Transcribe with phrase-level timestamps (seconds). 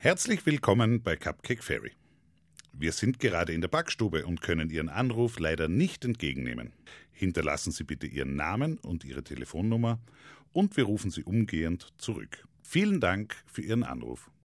[0.00, 1.90] Herzlich willkommen bei Cupcake Fairy.
[2.72, 6.72] Wir sind gerade in der Backstube und können Ihren Anruf leider nicht entgegennehmen.
[7.10, 9.98] Hinterlassen Sie bitte Ihren Namen und Ihre Telefonnummer
[10.52, 12.46] und wir rufen Sie umgehend zurück.
[12.62, 14.30] Vielen Dank für Ihren Anruf.